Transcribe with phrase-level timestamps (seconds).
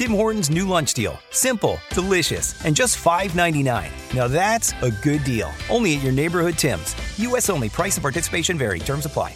[0.00, 1.18] Tim Hortons new lunch deal.
[1.28, 3.90] Simple, delicious, and just $5.99.
[4.14, 5.50] Now that's a good deal.
[5.68, 6.96] Only at your neighborhood Tim's.
[7.18, 7.50] U.S.
[7.50, 7.68] only.
[7.68, 8.78] Price and participation vary.
[8.78, 9.34] Terms apply.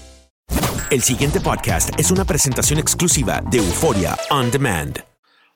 [0.91, 5.05] El siguiente podcast es una presentación exclusiva de Euforia On Demand.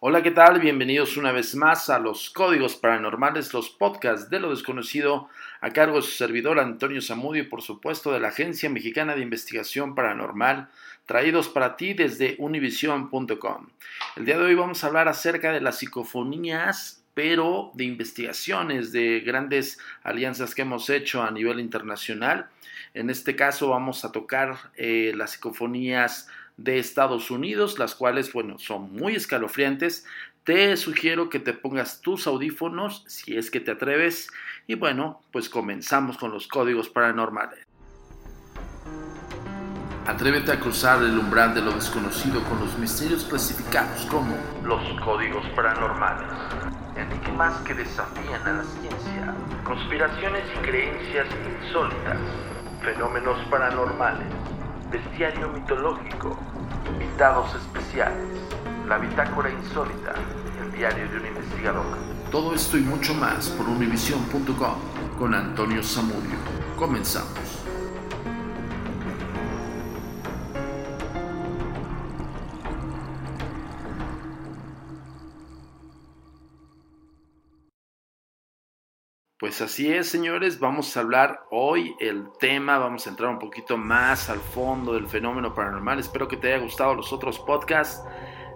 [0.01, 0.61] Hola, ¿qué tal?
[0.61, 5.29] Bienvenidos una vez más a los Códigos Paranormales, los podcasts de lo desconocido,
[5.61, 9.23] a cargo de su servidor Antonio Zamudio y por supuesto de la Agencia Mexicana de
[9.23, 10.69] Investigación Paranormal,
[11.06, 13.69] traídos para ti desde univision.com.
[14.17, 19.20] El día de hoy vamos a hablar acerca de las psicofonías, pero de investigaciones, de
[19.20, 22.48] grandes alianzas que hemos hecho a nivel internacional.
[22.95, 28.59] En este caso vamos a tocar eh, las psicofonías de Estados Unidos, las cuales, bueno,
[28.59, 30.05] son muy escalofriantes.
[30.48, 34.30] Te sugiero que te pongas tus audífonos si es que te atreves.
[34.67, 37.67] Y bueno, pues comenzamos con los códigos paranormales.
[40.06, 45.45] Atrévete a cruzar el umbral de lo desconocido con los misterios clasificados como los códigos
[45.55, 46.33] paranormales,
[46.96, 49.34] enigmas que desafían a la ciencia,
[49.64, 51.27] conspiraciones y creencias
[51.62, 52.17] insólitas,
[52.83, 54.28] fenómenos paranormales,
[54.90, 56.39] bestiario mitológico,
[56.90, 58.39] invitados especiales,
[58.88, 60.14] la bitácora insólita,
[60.62, 61.84] el diario de un investigador.
[62.30, 64.76] Todo esto y mucho más por univision.com
[65.18, 66.38] con Antonio Zamudio.
[66.78, 67.58] Comenzamos.
[79.38, 83.76] Pues así es, señores, vamos a hablar hoy el tema, vamos a entrar un poquito
[83.76, 85.98] más al fondo del fenómeno paranormal.
[85.98, 88.02] Espero que te haya gustado los otros podcasts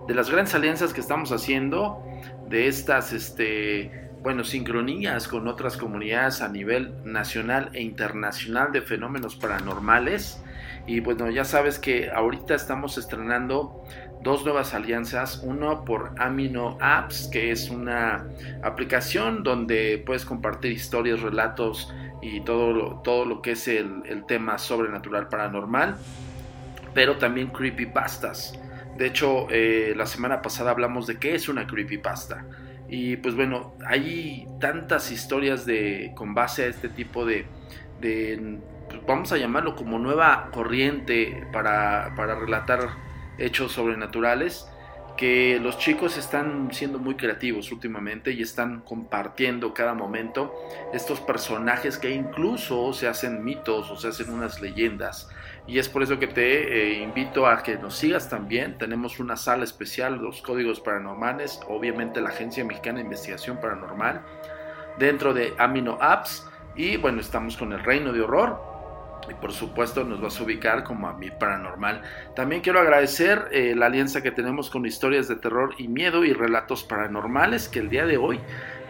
[0.07, 2.03] de las grandes alianzas que estamos haciendo,
[2.49, 9.37] de estas, este, bueno, sincronías con otras comunidades a nivel nacional e internacional de fenómenos
[9.37, 10.43] paranormales.
[10.87, 13.85] Y bueno, ya sabes que ahorita estamos estrenando
[14.23, 18.25] dos nuevas alianzas, uno por Amino Apps, que es una
[18.63, 24.25] aplicación donde puedes compartir historias, relatos y todo lo, todo lo que es el, el
[24.27, 25.97] tema sobrenatural paranormal,
[26.95, 28.59] pero también creepypastas.
[28.97, 32.45] De hecho, eh, la semana pasada hablamos de qué es una creepypasta.
[32.89, 37.47] Y pues bueno, hay tantas historias de, con base a este tipo de,
[38.01, 42.91] pues vamos a llamarlo como nueva corriente para, para relatar
[43.39, 44.67] hechos sobrenaturales
[45.17, 50.55] que los chicos están siendo muy creativos últimamente y están compartiendo cada momento
[50.93, 55.29] estos personajes que incluso se hacen mitos o se hacen unas leyendas.
[55.67, 58.79] Y es por eso que te eh, invito a que nos sigas también.
[58.79, 64.23] Tenemos una sala especial, los códigos paranormales, obviamente la Agencia Mexicana de Investigación Paranormal,
[64.99, 66.47] dentro de Amino Apps.
[66.75, 68.73] Y bueno, estamos con el Reino de Horror,
[69.31, 72.03] y por supuesto nos vas a ubicar como a mi paranormal.
[72.35, 76.33] También quiero agradecer eh, la alianza que tenemos con historias de terror y miedo y
[76.33, 78.41] relatos paranormales, que el día de hoy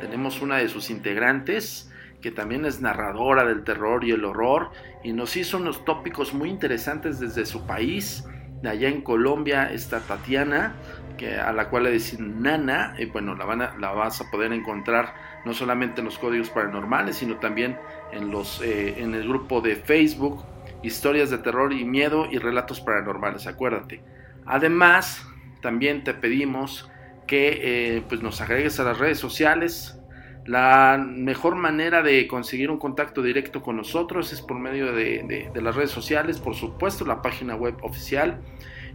[0.01, 1.92] tenemos una de sus integrantes
[2.23, 4.71] que también es narradora del terror y el horror
[5.03, 8.25] y nos hizo unos tópicos muy interesantes desde su país.
[8.63, 10.77] De allá en Colombia está Tatiana,
[11.19, 14.53] que, a la cual le dicen Nana, y bueno, la, van la vas a poder
[14.53, 15.15] encontrar
[15.45, 17.77] no solamente en los códigos paranormales, sino también
[18.13, 20.45] en, los, eh, en el grupo de Facebook,
[20.85, 24.01] historias de terror y miedo y relatos paranormales, acuérdate.
[24.47, 25.27] Además,
[25.61, 26.89] también te pedimos
[27.27, 29.99] que eh, pues nos agregues a las redes sociales,
[30.45, 35.77] La mejor manera de conseguir un contacto directo con nosotros es por medio de, las
[35.77, 38.41] redes sociales, por supuesto, la página web oficial.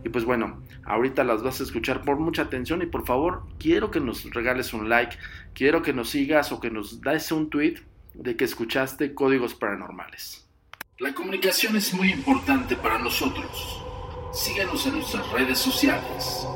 [0.03, 3.91] Y pues bueno, ahorita las vas a escuchar por mucha atención y por favor quiero
[3.91, 5.17] que nos regales un like,
[5.53, 7.75] quiero que nos sigas o que nos des un tweet
[8.13, 10.45] de que escuchaste códigos paranormales.
[10.99, 13.83] La comunicación es muy importante para nosotros.
[14.33, 16.47] Síguenos en nuestras redes sociales.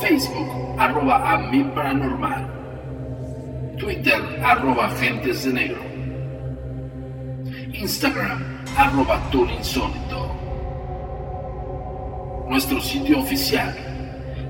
[0.00, 2.65] Facebook, arroba a mi paranormal.
[3.78, 5.80] Twitter, arroba agentes de negro.
[7.74, 8.42] Instagram,
[8.76, 9.20] arroba
[9.58, 10.34] insólito.
[12.48, 13.72] Nuestro sitio oficial,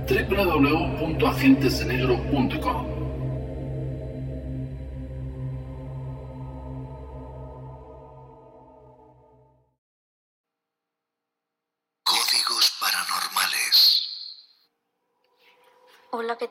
[0.08, 2.95] www.agentesdenegro.com.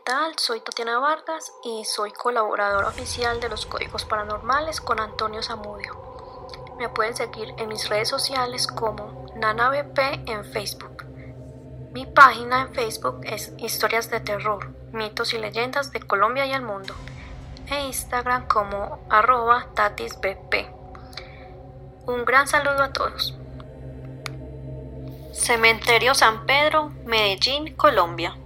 [0.06, 0.38] tal?
[0.38, 6.00] Soy Tatiana Vargas y soy colaboradora oficial de los Códigos Paranormales con Antonio Zamudio.
[6.78, 11.06] Me pueden seguir en mis redes sociales como NanaBP en Facebook.
[11.92, 16.62] Mi página en Facebook es Historias de Terror, Mitos y Leyendas de Colombia y el
[16.62, 16.94] Mundo.
[17.68, 20.70] E Instagram como arroba tatisbp.
[22.06, 23.34] Un gran saludo a todos.
[25.34, 28.38] Cementerio San Pedro, Medellín, Colombia.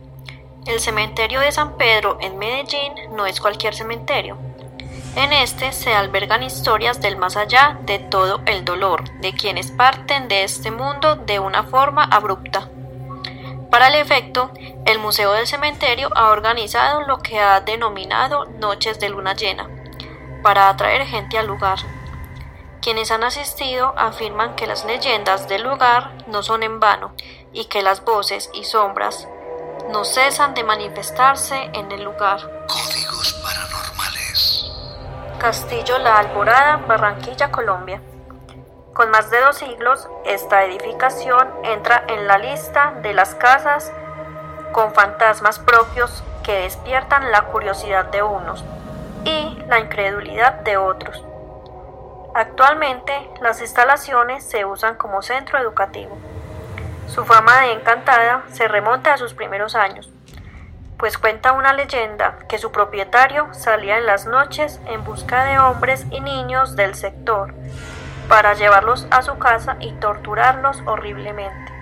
[0.70, 4.38] El cementerio de San Pedro en Medellín no es cualquier cementerio.
[5.16, 10.28] En este se albergan historias del más allá de todo el dolor de quienes parten
[10.28, 12.70] de este mundo de una forma abrupta.
[13.72, 14.52] Para el efecto,
[14.86, 19.68] el Museo del Cementerio ha organizado lo que ha denominado Noches de Luna Llena,
[20.44, 21.80] para atraer gente al lugar.
[22.80, 27.16] Quienes han asistido afirman que las leyendas del lugar no son en vano
[27.54, 29.28] y que las voces y sombras
[29.90, 32.40] no cesan de manifestarse en el lugar.
[32.68, 34.72] Códigos paranormales.
[35.40, 38.00] Castillo La Alborada, Barranquilla, Colombia.
[38.94, 43.92] Con más de dos siglos, esta edificación entra en la lista de las casas
[44.74, 48.64] con fantasmas propios que despiertan la curiosidad de unos
[49.26, 51.24] y la incredulidad de otros.
[52.36, 56.16] Actualmente, las instalaciones se usan como centro educativo.
[57.14, 60.12] Su fama de encantada se remonta a sus primeros años,
[60.98, 66.06] pues cuenta una leyenda que su propietario salía en las noches en busca de hombres
[66.12, 67.54] y niños del sector
[68.28, 71.74] para llevarlos a su casa y torturarlos horriblemente.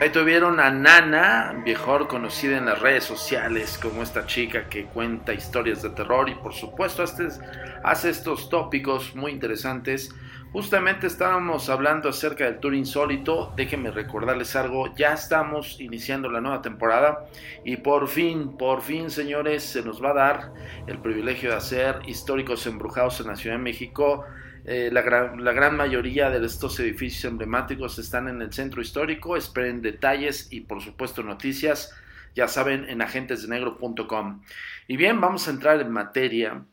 [0.00, 5.32] Ahí tuvieron a Nana, mejor conocida en las redes sociales como esta chica que cuenta
[5.32, 10.14] historias de terror y por supuesto hace estos tópicos muy interesantes
[10.52, 13.52] Justamente estábamos hablando acerca del Tour Insólito.
[13.56, 14.94] Déjenme recordarles algo.
[14.96, 17.26] Ya estamos iniciando la nueva temporada
[17.64, 20.52] y por fin, por fin, señores, se nos va a dar
[20.86, 24.24] el privilegio de hacer históricos embrujados en la Ciudad de México.
[24.64, 29.36] Eh, la, gran, la, gran, mayoría de estos edificios emblemáticos están en el centro histórico.
[29.36, 31.94] Esperen detalles y, por supuesto, noticias.
[32.34, 34.42] Ya saben, en agentesdenegro.com.
[34.88, 36.64] Y bien, vamos a entrar en materia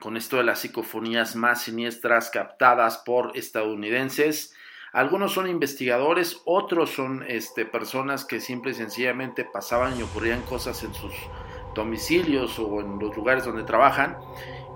[0.00, 4.54] con esto de las psicofonías más siniestras captadas por estadounidenses.
[4.92, 10.82] Algunos son investigadores, otros son este, personas que simple y sencillamente pasaban y ocurrían cosas
[10.84, 11.12] en sus
[11.74, 14.16] domicilios o en los lugares donde trabajan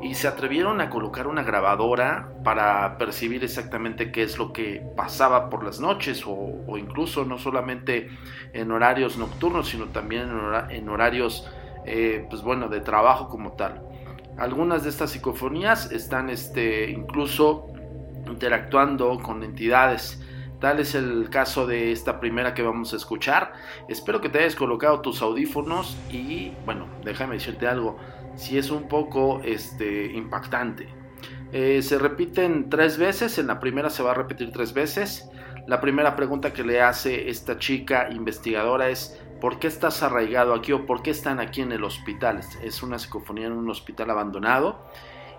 [0.03, 5.51] y se atrevieron a colocar una grabadora para percibir exactamente qué es lo que pasaba
[5.51, 8.09] por las noches o, incluso no solamente
[8.53, 10.31] en horarios nocturnos sino también
[10.71, 11.47] en, horarios
[11.85, 13.90] eh, pues bueno de trabajo como tal.
[14.39, 17.67] Algunas de estas psicofonías están este, incluso
[18.27, 20.21] interactuando con entidades.
[20.61, 23.55] Tal es el caso de esta primera que vamos a escuchar.
[23.89, 27.99] Espero que te hayas colocado tus audífonos y bueno, déjame decirte algo.
[28.37, 30.89] Si es un poco este, impactante.
[31.53, 33.39] Eh, se repiten tres veces.
[33.39, 35.31] En la primera se va a repetir tres veces.
[35.67, 40.73] La primera pregunta que le hace esta chica investigadora es ¿Por qué estás arraigado aquí
[40.73, 42.41] o por qué están aquí en el hospital?
[42.63, 44.85] Es una psicofonía en un hospital abandonado.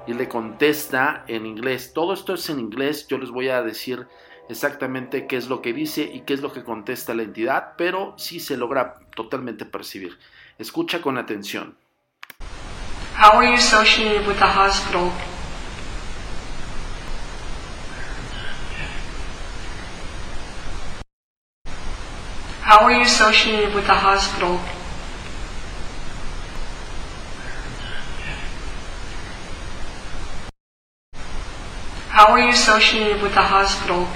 [0.08, 1.94] Y le contesta en inglés.
[1.94, 3.08] Todo esto es en inglés.
[3.08, 4.08] Yo les voy a decir
[4.50, 8.16] exactamente qué es lo que dice y qué es lo que contesta la entidad, pero
[8.18, 10.18] sí se logra totalmente percibir.
[10.58, 11.78] Escucha con atención.
[13.16, 15.12] How are you associated with the hospital?
[22.72, 24.58] How are you associated with the hospital?
[32.08, 34.08] How are you associated with the hospital?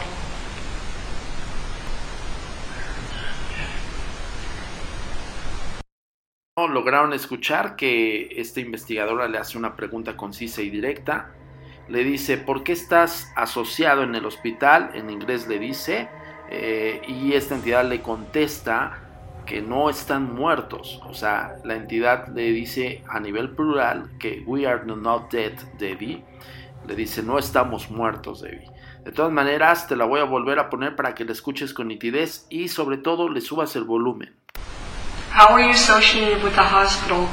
[6.70, 11.36] lograron escuchar que esta investigadora le hace una pregunta concisa y directa.
[11.90, 14.92] Le dice, ¿por qué estás asociado en el hospital?
[14.94, 16.08] En inglés le dice,
[16.50, 19.00] eh, y esta entidad le contesta
[19.46, 21.02] que no están muertos.
[21.08, 26.24] O sea, la entidad le dice a nivel plural que we are not dead, Debbie.
[26.88, 28.70] Le dice, no estamos muertos, Debbie.
[29.04, 31.88] De todas maneras, te la voy a volver a poner para que la escuches con
[31.88, 34.36] nitidez y sobre todo le subas el volumen.
[35.32, 37.28] How are you associated with the hospital?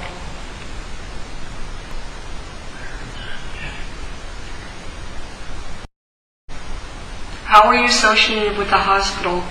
[7.52, 9.42] How are you associated with the hospital?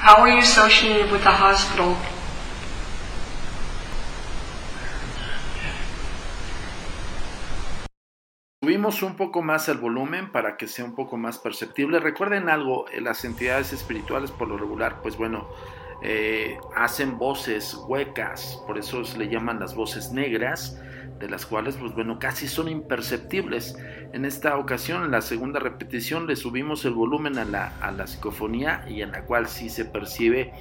[0.00, 1.94] How are you associated with the hospital?
[8.60, 12.00] Subimos un poco más el volumen para que sea un poco más perceptible.
[12.00, 15.46] Recuerden algo, eh, las entidades espirituales por lo regular, pues bueno,
[16.02, 20.80] eh, hacen voces huecas, por eso se le llaman las voces negras,
[21.18, 23.76] de las cuales, pues bueno, casi son imperceptibles.
[24.12, 28.06] En esta ocasión, en la segunda repetición, le subimos el volumen a la, a la
[28.06, 30.52] psicofonía y en la cual sí se percibe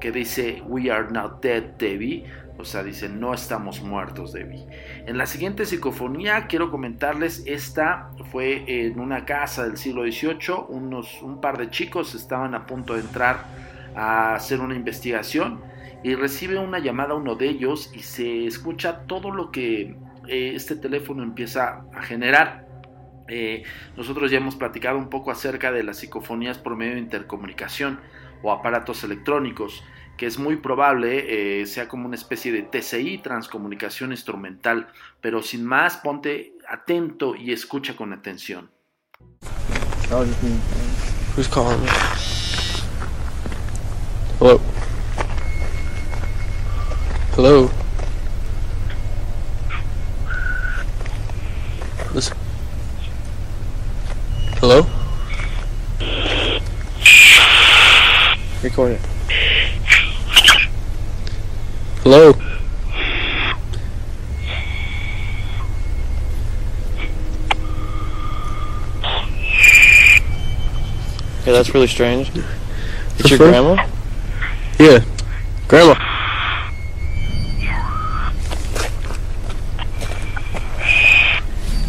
[0.00, 2.24] que dice We are not dead, Debbie
[2.58, 4.66] o sea, dice, no estamos muertos, Debbie.
[5.06, 11.20] En la siguiente psicofonía quiero comentarles, esta fue en una casa del siglo XVIII, unos,
[11.22, 13.44] un par de chicos estaban a punto de entrar
[13.96, 15.60] a hacer una investigación
[16.02, 19.96] y recibe una llamada uno de ellos y se escucha todo lo que
[20.28, 22.68] eh, este teléfono empieza a generar.
[23.28, 23.64] Eh,
[23.96, 27.98] nosotros ya hemos platicado un poco acerca de las psicofonías por medio de intercomunicación
[28.42, 29.82] o aparatos electrónicos
[30.16, 34.88] que es muy probable eh, sea como una especie de TCI, transcomunicación instrumental,
[35.20, 38.70] pero sin más, ponte atento y escucha con atención.
[41.36, 42.35] Who's calling me?
[44.38, 44.58] Hello?
[47.32, 47.70] Hello?
[52.12, 52.36] Listen.
[54.60, 54.86] Hello?
[58.62, 59.00] Record it.
[62.02, 62.32] Hello?
[71.46, 72.30] Yeah, that's really strange.
[73.18, 73.95] It's your grandma?
[74.78, 75.04] Yeah.
[75.68, 75.94] Grandma.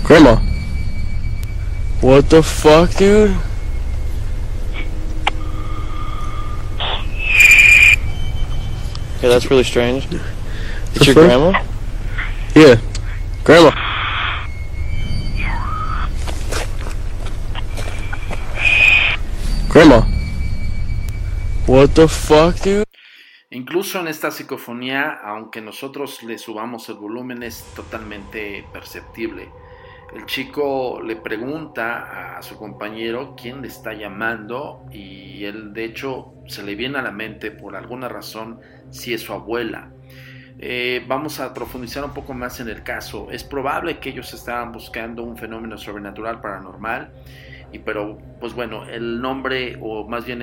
[0.03, 0.35] Grandma.
[1.99, 3.35] What the fuck, dude?
[9.21, 10.07] Yeah, that's really strange.
[10.93, 11.61] It's your grandma?
[12.55, 12.75] Yeah.
[13.43, 13.71] Grandma.
[13.71, 13.86] Grandma.
[21.77, 22.85] What the fuck, dude?
[23.51, 29.51] Incluso en esta psicofonía, aunque nosotros le subamos el volumen, es totalmente perceptible.
[30.11, 36.33] El chico le pregunta a su compañero quién le está llamando y él de hecho
[36.47, 39.91] se le viene a la mente por alguna razón si es su abuela.
[40.57, 43.27] Eh, vamos a profundizar un poco más en el caso.
[43.29, 47.13] Es probable que ellos estaban buscando un fenómeno sobrenatural paranormal,
[47.71, 50.41] y pero pues bueno, el nombre o más bien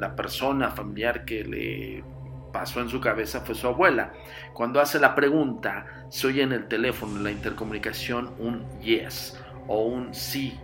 [0.00, 2.04] la persona familiar que le
[2.52, 4.12] pasó en su cabeza fue su abuela.
[4.52, 9.84] Cuando hace la pregunta, se oye en el teléfono, en la intercomunicación, un yes o
[9.86, 10.58] un sí.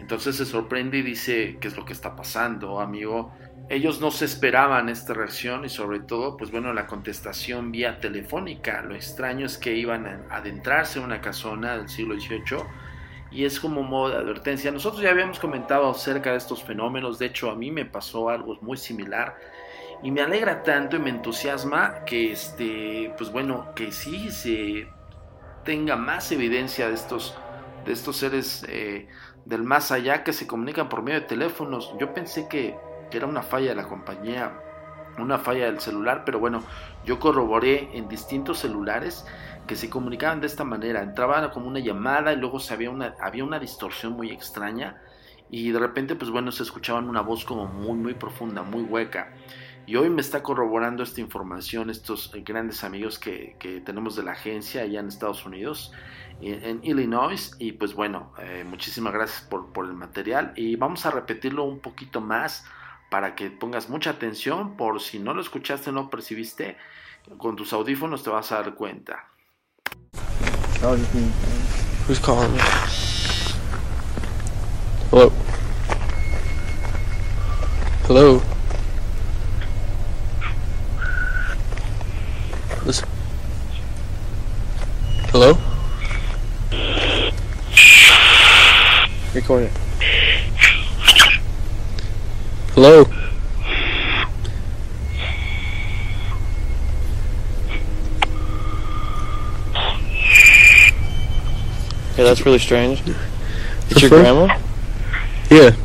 [0.00, 3.32] Entonces se sorprende y dice, ¿qué es lo que está pasando, amigo?
[3.68, 8.82] Ellos no se esperaban esta reacción y sobre todo, pues bueno, la contestación vía telefónica.
[8.82, 12.64] Lo extraño es que iban a adentrarse en una casona del siglo XVIII
[13.30, 14.70] y es como modo de advertencia.
[14.70, 18.58] Nosotros ya habíamos comentado acerca de estos fenómenos, de hecho a mí me pasó algo
[18.60, 19.36] muy similar
[20.02, 24.88] y me alegra tanto y me entusiasma que este, pues bueno, que sí se
[25.64, 27.36] tenga más evidencia de estos,
[27.84, 29.08] de estos seres eh,
[29.44, 31.94] del más allá que se comunican por medio de teléfonos.
[31.98, 32.76] Yo pensé que
[33.10, 34.52] que era una falla de la compañía,
[35.18, 36.62] una falla del celular, pero bueno,
[37.04, 39.26] yo corroboré en distintos celulares
[39.66, 43.14] que se comunicaban de esta manera, entraban como una llamada y luego se había, una,
[43.20, 45.00] había una distorsión muy extraña
[45.50, 49.32] y de repente pues bueno se escuchaban una voz como muy muy profunda, muy hueca.
[49.86, 54.82] Y hoy me está corroborando esta información estos grandes amigos que, tenemos de la agencia
[54.82, 55.92] allá en Estados Unidos,
[56.40, 57.56] en, Illinois.
[57.58, 60.52] Y pues bueno, eh, muchísimas gracias por, por el material.
[60.54, 62.66] Y vamos a repetirlo un poquito más
[63.10, 66.76] para que pongas mucha atención por si no lo escuchaste, no percibiste,
[67.36, 69.26] con tus audífonos te vas a dar cuenta.
[72.08, 72.60] Who's calling me?
[75.10, 75.30] Hello.
[78.08, 78.40] Hello.
[82.86, 83.08] Listen.
[85.32, 85.58] Hello?
[89.34, 89.89] Record it.
[92.82, 93.04] Hello?
[102.16, 103.02] Yeah, that's really strange.
[103.90, 104.56] It's your grandma?
[105.50, 105.76] Yeah.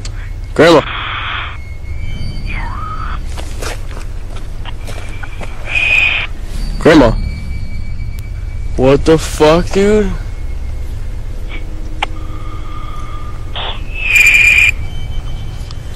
[0.54, 0.80] Grandma.
[6.80, 7.12] Grandma.
[8.78, 10.14] What the fuck, dude?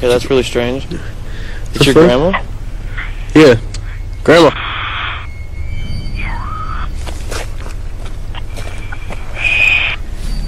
[0.10, 0.88] Yeah, that's really strange.
[1.75, 2.32] It's your grandma?
[3.36, 3.60] Yeah.
[4.24, 4.50] Grandma.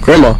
[0.00, 0.34] Grandma.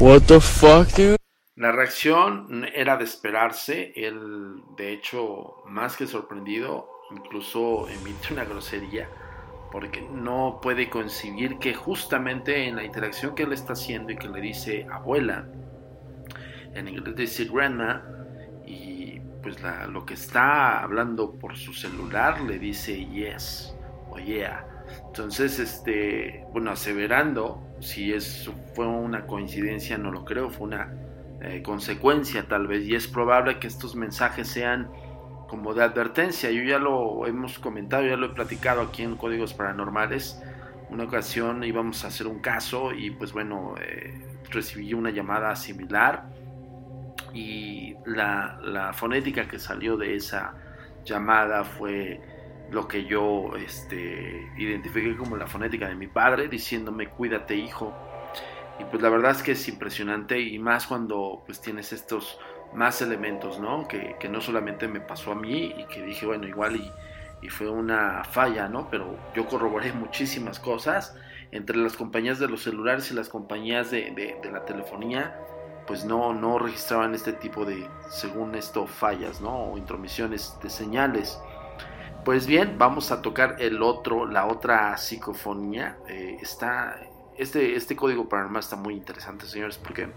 [0.00, 1.16] What the fuck, dude?
[1.54, 3.92] La reacción era de esperarse.
[3.94, 9.08] Él, de hecho, más que sorprendido, incluso emite una grosería
[9.70, 14.28] porque no puede concebir que justamente en la interacción que él está haciendo y que
[14.28, 15.46] le dice abuela,
[16.74, 18.02] en inglés dice grandma,
[18.66, 19.56] y pues
[19.88, 23.74] lo que está hablando por su celular le dice yes
[24.10, 24.66] o yeah.
[25.06, 30.92] Entonces, este, bueno, aseverando, si es, fue una coincidencia, no lo creo, fue una
[31.40, 34.90] eh, consecuencia tal vez, y es probable que estos mensajes sean
[35.48, 36.50] como de advertencia.
[36.50, 40.42] Yo ya lo hemos comentado, ya lo he platicado aquí en Códigos Paranormales.
[40.88, 44.14] Una ocasión íbamos a hacer un caso y pues bueno, eh,
[44.50, 46.24] recibí una llamada similar
[47.32, 50.54] y la, fonética que salió de esa
[51.04, 52.20] llamada fue
[52.70, 57.94] lo que yo este, identifiqué como la fonética de mi padre, diciéndome cuídate hijo.
[58.78, 62.38] Y pues la verdad es que es impresionante y más cuando pues tienes estos
[62.74, 63.86] más elementos, ¿no?
[63.86, 66.92] Que, no solamente me pasó a mí y que dije, bueno, igual y,
[67.48, 68.88] fue una falla, ¿no?
[68.88, 71.16] Pero yo corroboré muchísimas cosas
[71.50, 75.36] entre las compañías de los celulares y las compañías de, la telefonía,
[75.86, 79.72] pues no, no registraban este tipo de, según esto, fallas, ¿no?
[79.72, 81.38] O intromisiones de señales.
[82.24, 85.98] Pues bien, vamos a tocar el otro, la otra psicofonía.
[86.08, 87.00] Eh, está,
[87.36, 90.08] este, este código paranormal está muy interesante, señores, porque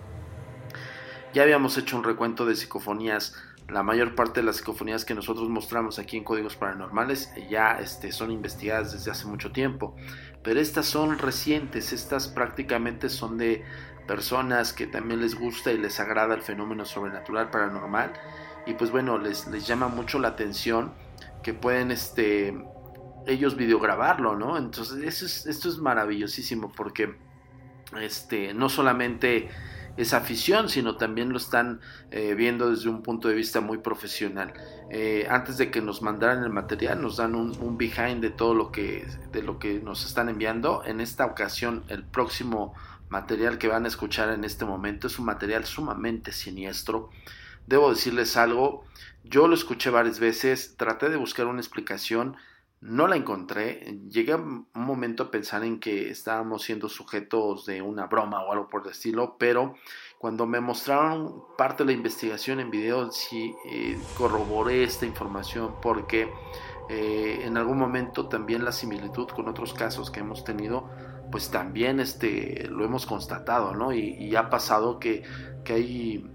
[1.33, 3.35] ya habíamos hecho un recuento de psicofonías.
[3.69, 8.11] La mayor parte de las psicofonías que nosotros mostramos aquí en Códigos Paranormales ya este,
[8.11, 9.95] son investigadas desde hace mucho tiempo.
[10.43, 13.63] Pero estas son recientes, estas prácticamente son de
[14.07, 18.13] personas que también les gusta y les agrada el fenómeno sobrenatural paranormal.
[18.67, 20.93] Y pues bueno, les, les llama mucho la atención
[21.41, 22.55] que pueden este,
[23.27, 24.57] ellos videograbarlo, ¿no?
[24.57, 27.15] Entonces eso es, esto es maravillosísimo porque
[27.99, 29.49] este, no solamente
[29.97, 31.79] esa afición, sino también lo están
[32.11, 34.53] eh, viendo desde un punto de vista muy profesional.
[34.89, 38.71] Eh, antes de que nos mandaran el material, nos dan un, behind de todo lo
[38.71, 40.83] que, de lo que nos están enviando.
[40.85, 42.73] En esta ocasión, el próximo
[43.09, 47.09] material que van a escuchar en este momento es un material sumamente siniestro.
[47.67, 48.85] Debo decirles algo,
[49.23, 52.35] yo lo escuché varias veces, traté de buscar una explicación,
[52.81, 53.99] no la encontré.
[54.09, 58.51] Llegué a un momento a pensar en que estábamos siendo sujetos de una broma o
[58.51, 59.75] algo por el estilo, pero
[60.19, 66.29] cuando me mostraron parte de la investigación en video, sí eh, corroboré esta información porque
[66.89, 70.89] eh, en algún momento también la similitud con otros casos que hemos tenido,
[71.31, 73.93] pues también este, lo hemos constatado, ¿no?
[73.93, 75.23] Y, y ha pasado que,
[75.63, 76.31] que hay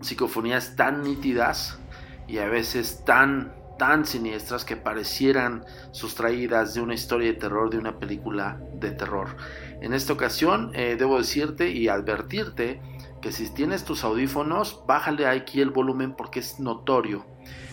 [0.00, 1.78] psicofonías tan nítidas
[2.26, 7.78] y a veces tan tan siniestras que parecieran sustraídas de una historia de terror, de
[7.78, 9.38] una película de terror.
[9.80, 12.82] En esta ocasión eh, debo decirte y advertirte
[13.22, 17.24] que si tienes tus audífonos, bájale aquí el volumen porque es notorio.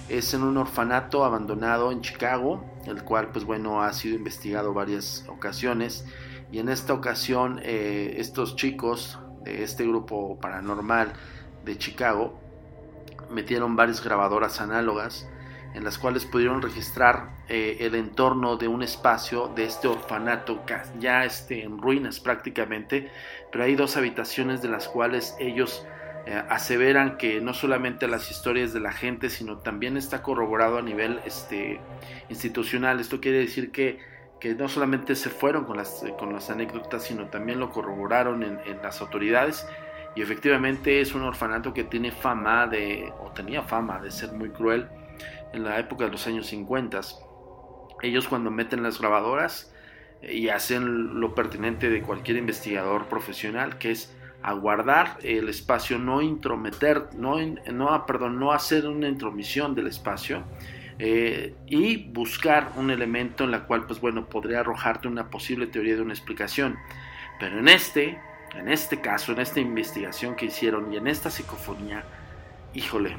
[0.08, 5.26] Es en un orfanato abandonado en Chicago, el cual pues bueno ha sido investigado varias
[5.28, 6.06] ocasiones
[6.54, 11.12] y en esta ocasión eh, estos chicos de este grupo paranormal
[11.66, 12.40] de Chicago
[13.30, 15.28] metieron varias grabadoras análogas
[15.74, 20.64] en las cuales pudieron registrar eh, el entorno de un espacio de este orfanato
[21.00, 23.12] ya este, en ruinas prácticamente,
[23.52, 25.86] pero hay dos habitaciones de las cuales ellos
[26.26, 30.82] eh, aseveran que no solamente las historias de la gente, sino también está corroborado a
[30.82, 31.80] nivel este,
[32.28, 33.00] institucional.
[33.00, 34.00] Esto quiere decir que,
[34.40, 38.60] que no solamente se fueron con las, con las anécdotas, sino también lo corroboraron en,
[38.66, 39.66] en las autoridades.
[40.16, 44.50] Y efectivamente es un orfanato que tiene fama de, o tenía fama de ser muy
[44.50, 44.90] cruel
[45.54, 47.02] en la época de los años 50.
[48.02, 49.74] Ellos cuando meten las grabadoras
[50.22, 56.22] y hacen lo pertinente de cualquier investigador profesional, que es a guardar el espacio, no
[56.22, 57.38] intrometer, no,
[57.72, 60.44] no, perdón, no hacer una intromisión del espacio
[61.00, 65.96] eh, y buscar un elemento en la cual, pues bueno, podría arrojarte una posible teoría
[65.96, 66.78] de una explicación.
[67.40, 68.20] Pero en este,
[68.56, 72.04] en este caso, en esta investigación que hicieron y en esta psicofonía,
[72.74, 73.18] híjole,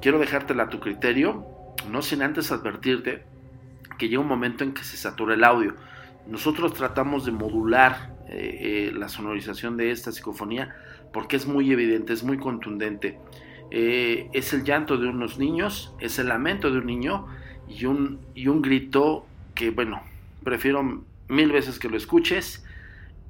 [0.00, 1.46] quiero dejártela a tu criterio,
[1.90, 3.24] no sin antes advertirte
[3.98, 5.74] que llega un momento en que se satura el audio.
[6.26, 10.74] Nosotros tratamos de modular eh, eh, la sonorización de esta psicofonía
[11.12, 13.18] porque es muy evidente, es muy contundente.
[13.70, 17.26] Eh, es el llanto de unos niños, es el lamento de un niño
[17.68, 20.02] y un, y un grito que, bueno,
[20.42, 22.64] prefiero mil veces que lo escuches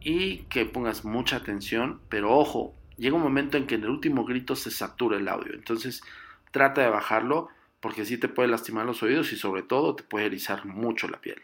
[0.01, 4.25] y que pongas mucha atención, pero ojo, llega un momento en que en el último
[4.25, 6.03] grito se satura el audio, entonces
[6.51, 7.49] trata de bajarlo
[7.85, 11.20] porque sí te puede lastimar los oídos y sobre todo te puede erizar mucho la
[11.20, 11.42] piel.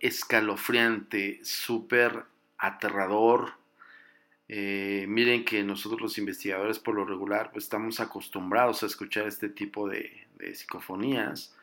[0.00, 2.24] Escalofriante, súper
[2.58, 3.54] aterrador.
[4.48, 9.48] Eh, miren que nosotros los investigadores por lo regular pues, estamos acostumbrados a escuchar este
[9.48, 11.54] tipo de, de psicofonías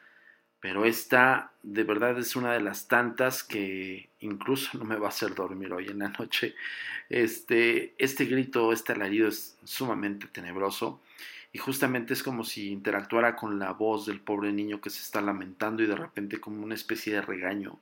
[0.60, 5.10] pero esta de verdad es una de las tantas que incluso no me va a
[5.10, 6.55] hacer dormir hoy en la noche.
[7.10, 11.01] Este, este grito, este alarido es sumamente tenebroso
[11.51, 15.21] y justamente es como si interactuara con la voz del pobre niño que se está
[15.21, 17.79] lamentando y de repente como una especie de regaño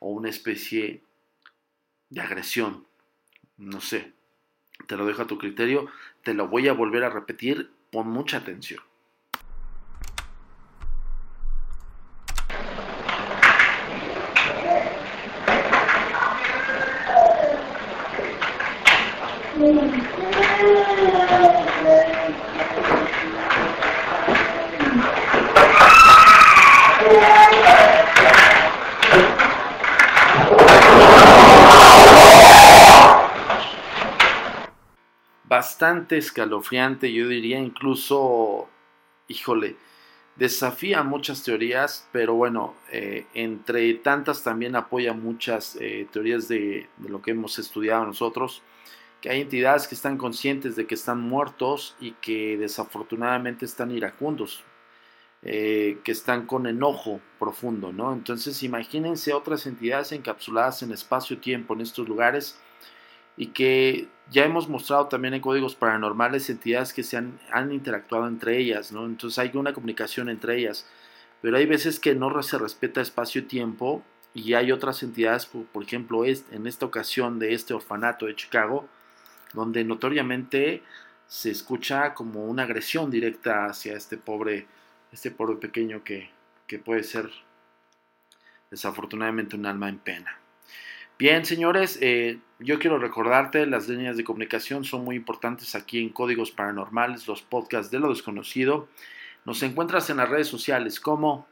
[0.00, 1.02] o una especie
[2.08, 2.86] de agresión.
[3.56, 4.12] No sé,
[4.86, 5.88] te lo dejo a tu criterio,
[6.24, 8.82] te lo voy a volver a repetir, pon mucha atención.
[35.90, 38.68] Bastante escalofriante, yo diría incluso,
[39.26, 39.74] híjole,
[40.36, 47.20] desafía muchas teorías, pero bueno, eh, entre tantas también apoya muchas eh, teorías de, lo
[47.20, 48.62] que hemos estudiado nosotros
[49.20, 54.62] que hay entidades que están conscientes de que están muertos y que desafortunadamente están iracundos,
[55.42, 58.12] eh, que están con enojo profundo, ¿no?
[58.12, 62.60] Entonces imagínense otras entidades encapsuladas en espacio-tiempo en estos lugares
[63.36, 68.58] y que ya hemos mostrado también en códigos paranormales entidades que se han, interactuado entre
[68.58, 69.04] ellas, ¿no?
[69.06, 70.86] Entonces hay una comunicación entre ellas,
[71.42, 76.66] pero hay veces que no se respeta espacio-tiempo y hay otras entidades, por, ejemplo, en
[76.66, 78.88] esta ocasión de este orfanato de Chicago,
[79.52, 80.82] donde notoriamente
[81.26, 84.66] se escucha como una agresión directa hacia este pobre,
[85.12, 86.30] este pobre pequeño que,
[86.84, 87.28] puede ser
[88.70, 90.39] desafortunadamente un alma en pena.
[91.20, 96.08] Bien, señores, eh, yo quiero recordarte, las líneas de comunicación son muy importantes aquí en
[96.08, 98.88] Códigos Paranormales, los podcasts de lo desconocido.
[99.44, 101.46] Nos encuentras en las redes sociales como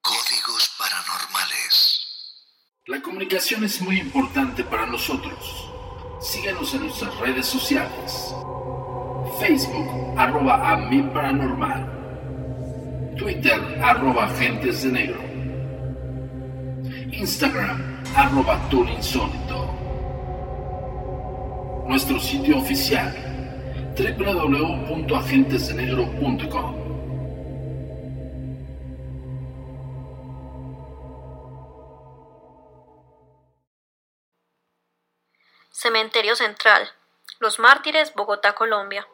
[0.00, 2.46] Códigos Paranormales.
[2.86, 5.66] La comunicación es muy importante para nosotros
[6.20, 8.34] síguenos en nuestras redes sociales.
[9.40, 13.14] Facebook, arroba a mi paranormal.
[13.16, 15.20] Twitter, arroba agentes de negro.
[17.12, 19.72] Instagram, arroba insólito.
[21.86, 23.14] Nuestro sitio oficial,
[23.94, 26.86] www.agentesdenegro.com.
[35.70, 36.88] Cementerio Central.
[37.38, 39.06] Los Mártires, Bogotá, Colombia.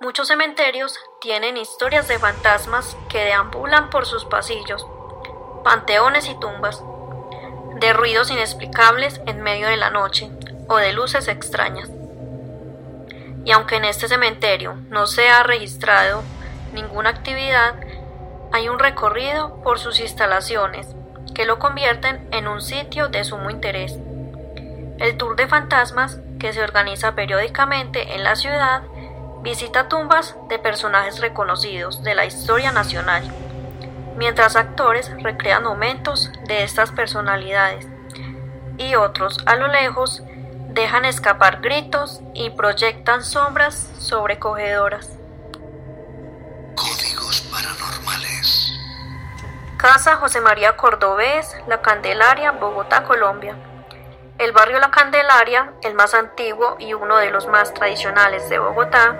[0.00, 4.84] Muchos cementerios tienen historias de fantasmas que deambulan por sus pasillos,
[5.62, 6.82] panteones y tumbas,
[7.80, 10.30] de ruidos inexplicables en medio de la noche
[10.68, 11.88] o de luces extrañas.
[13.44, 16.22] Y aunque en este cementerio no se ha registrado
[16.74, 17.74] ninguna actividad,
[18.52, 20.88] hay un recorrido por sus instalaciones
[21.34, 23.96] que lo convierten en un sitio de sumo interés.
[24.98, 28.82] El Tour de Fantasmas, que se organiza periódicamente en la ciudad,
[29.42, 33.22] visita tumbas de personajes reconocidos de la historia nacional,
[34.20, 37.86] mientras actores recrean momentos de estas personalidades
[38.76, 40.22] y otros a lo lejos
[40.68, 45.08] dejan escapar gritos y proyectan sombras sobrecogedoras.
[46.76, 47.50] Códigos
[49.78, 53.56] Casa José María Cordobés, La Candelaria, Bogotá, Colombia.
[54.36, 59.18] El barrio La Candelaria, el más antiguo y uno de los más tradicionales de Bogotá,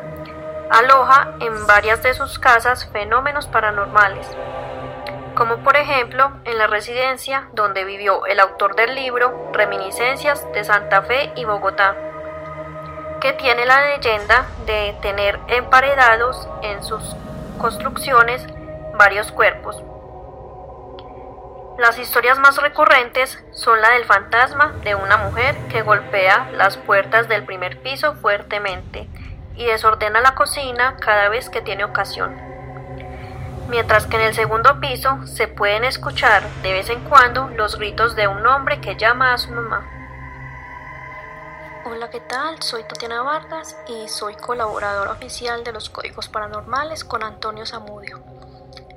[0.70, 4.26] aloja en varias de sus casas fenómenos paranormales,
[5.40, 11.00] como por ejemplo en la residencia donde vivió el autor del libro Reminiscencias de Santa
[11.00, 11.96] Fe y Bogotá,
[13.22, 17.16] que tiene la leyenda de tener emparedados en sus
[17.56, 18.46] construcciones
[18.98, 19.82] varios cuerpos.
[21.78, 27.28] Las historias más recurrentes son la del fantasma de una mujer que golpea las puertas
[27.28, 29.08] del primer piso fuertemente
[29.56, 32.59] y desordena la cocina cada vez que tiene ocasión.
[33.70, 38.16] Mientras que en el segundo piso se pueden escuchar de vez en cuando los gritos
[38.16, 39.88] de un hombre que llama a su mamá.
[41.84, 42.60] Hola, ¿qué tal?
[42.60, 48.20] Soy Tatiana Vargas y soy colaboradora oficial de los Códigos Paranormales con Antonio Zamudio.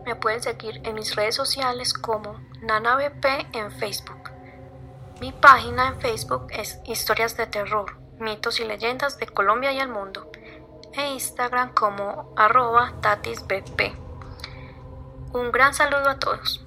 [0.08, 4.32] Me pueden seguir en mis redes sociales como NanaBP en Facebook.
[5.22, 9.90] Mi página en Facebook es Historias de Terror, mitos y leyendas de Colombia y el
[9.90, 10.32] mundo
[10.94, 14.03] e Instagram como arroba tatisbp.
[15.34, 16.64] Un gran saludo a todos.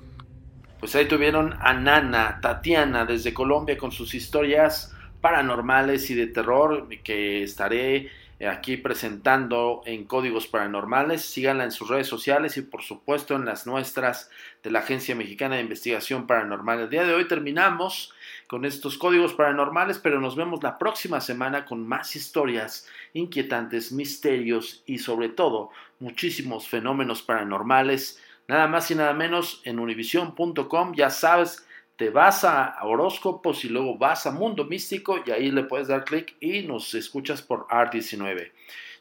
[0.80, 6.88] Pues ahí tuvieron a Nana, Tatiana, desde Colombia con sus historias paranormales y de terror
[7.02, 8.10] que estaré
[8.44, 11.24] aquí presentando en Códigos Paranormales.
[11.24, 14.30] Síganla en sus redes sociales y por supuesto en las nuestras
[14.62, 16.80] de la Agencia Mexicana de Investigación Paranormal.
[16.80, 18.12] El día de hoy terminamos
[18.46, 24.82] con estos códigos paranormales, pero nos vemos la próxima semana con más historias inquietantes, misterios
[24.86, 28.20] y sobre todo muchísimos fenómenos paranormales.
[28.48, 33.98] Nada más y nada menos en univision.com, ya sabes, te vas a horóscopos y luego
[33.98, 38.52] vas a Mundo Místico y ahí le puedes dar clic y nos escuchas por Art19.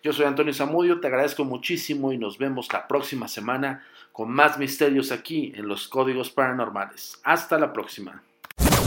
[0.01, 4.57] Yo soy Antonio Zamudio, te agradezco muchísimo y nos vemos la próxima semana con más
[4.57, 7.19] misterios aquí en los códigos paranormales.
[7.23, 8.23] Hasta la próxima.